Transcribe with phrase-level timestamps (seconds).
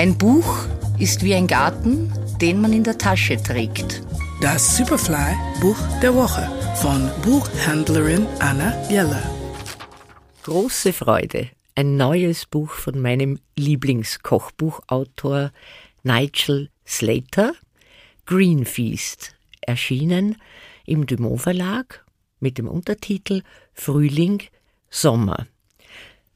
[0.00, 0.64] Ein Buch
[0.98, 4.02] ist wie ein Garten, den man in der Tasche trägt.
[4.40, 9.22] Das Superfly Buch der Woche von Buchhändlerin Anna Jeller.
[10.44, 11.50] Große Freude.
[11.74, 15.52] Ein neues Buch von meinem Lieblingskochbuchautor
[16.02, 17.52] Nigel Slater,
[18.24, 20.38] Green Feast, erschienen
[20.86, 22.06] im Dumont Verlag
[22.38, 23.42] mit dem Untertitel
[23.74, 24.44] Frühling,
[24.88, 25.46] Sommer.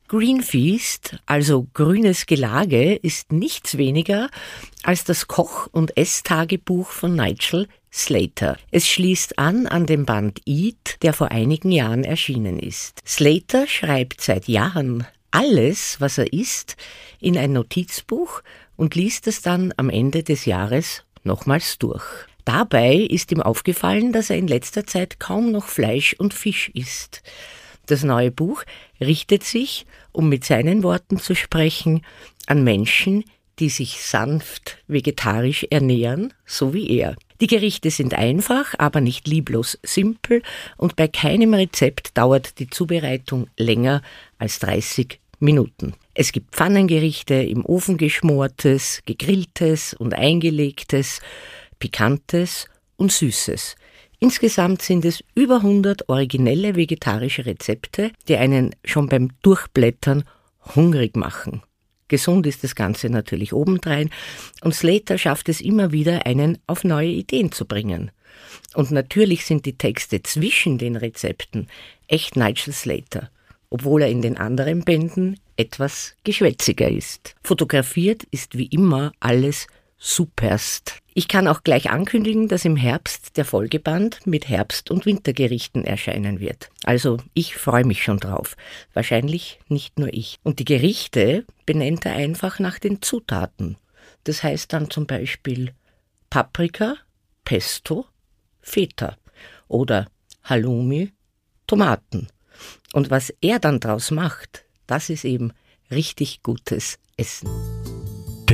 [0.07, 4.29] Green Feast, also grünes Gelage, ist nichts weniger
[4.83, 8.59] als das Koch- und Esstagebuch von Nigel Slater.
[8.71, 13.01] Es schließt an an den Band Eat, der vor einigen Jahren erschienen ist.
[13.07, 16.77] Slater schreibt seit Jahren alles, was er isst,
[17.19, 18.43] in ein Notizbuch
[18.77, 22.05] und liest es dann am Ende des Jahres nochmals durch.
[22.45, 27.23] Dabei ist ihm aufgefallen, dass er in letzter Zeit kaum noch Fleisch und Fisch isst.
[27.87, 28.65] Das neue Buch
[29.01, 32.03] richtet sich, um mit seinen Worten zu sprechen,
[32.47, 33.25] an Menschen,
[33.59, 37.17] die sich sanft vegetarisch ernähren, so wie er.
[37.41, 40.43] Die Gerichte sind einfach, aber nicht lieblos simpel
[40.77, 44.03] und bei keinem Rezept dauert die Zubereitung länger
[44.39, 45.95] als 30 Minuten.
[46.15, 51.21] Es gibt Pfannengerichte, im Ofen geschmortes, gegrilltes und eingelegtes,
[51.79, 52.67] pikantes
[52.97, 53.77] und süßes.
[54.25, 60.25] Insgesamt sind es über 100 originelle vegetarische Rezepte, die einen schon beim Durchblättern
[60.75, 61.61] hungrig machen.
[62.09, 64.09] Gesund ist das Ganze natürlich obendrein
[64.63, 68.13] und Slater schafft es immer wieder, einen auf neue Ideen zu bringen.
[68.73, 71.69] Und natürlich sind die Texte zwischen den Rezepten
[72.09, 73.29] echt Nigel Slater,
[73.69, 77.35] obwohl er in den anderen Bänden etwas geschwätziger ist.
[77.43, 79.67] Fotografiert ist wie immer alles
[79.99, 80.99] superst.
[81.15, 86.41] Ich kann auch gleich ankündigen, dass im Herbst der Folgeband mit Herbst- und Wintergerichten erscheinen
[86.41, 86.71] wird.
[86.85, 88.57] Also ich freue mich schon drauf.
[88.93, 90.39] Wahrscheinlich nicht nur ich.
[90.43, 93.77] Und die Gerichte benennt er einfach nach den Zutaten.
[94.25, 95.73] Das heißt dann zum Beispiel
[96.31, 96.97] Paprika,
[97.45, 98.07] Pesto,
[98.61, 99.17] Feta
[99.69, 100.07] oder
[100.43, 101.13] Halloumi,
[101.67, 102.29] Tomaten.
[102.93, 105.53] Und was er dann draus macht, das ist eben
[105.91, 107.49] richtig gutes Essen.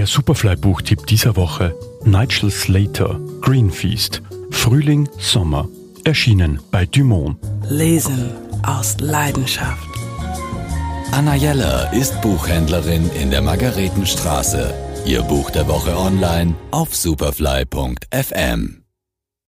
[0.00, 1.74] Der Superfly-Buchtipp dieser Woche:
[2.06, 5.68] Nigel Slater, Green Feast, Frühling, Sommer.
[6.04, 7.36] Erschienen bei Dumont.
[7.68, 8.30] Lesen
[8.62, 9.86] aus Leidenschaft.
[11.12, 14.72] Anna Jeller ist Buchhändlerin in der Margaretenstraße.
[15.04, 18.79] Ihr Buch der Woche online auf superfly.fm.